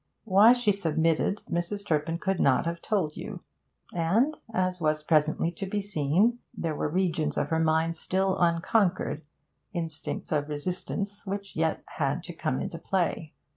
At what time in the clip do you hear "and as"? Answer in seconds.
3.93-4.81